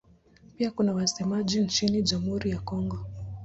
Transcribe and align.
Pia 0.57 0.71
kuna 0.71 0.93
wasemaji 0.93 1.59
nchini 1.59 2.01
Jamhuri 2.01 2.49
ya 2.49 2.59
Kongo. 2.59 3.05